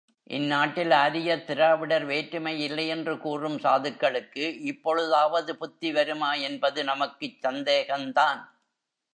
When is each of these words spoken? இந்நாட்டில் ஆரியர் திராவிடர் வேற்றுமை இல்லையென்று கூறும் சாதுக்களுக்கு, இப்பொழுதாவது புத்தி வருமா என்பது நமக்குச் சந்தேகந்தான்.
இந்நாட்டில் 0.29 0.93
ஆரியர் 0.95 1.43
திராவிடர் 1.43 2.05
வேற்றுமை 2.05 2.63
இல்லையென்று 2.63 3.17
கூறும் 3.17 3.57
சாதுக்களுக்கு, 3.57 4.45
இப்பொழுதாவது 4.63 5.57
புத்தி 5.57 5.91
வருமா 5.91 6.33
என்பது 6.43 6.83
நமக்குச் 6.83 7.39
சந்தேகந்தான். 7.45 8.41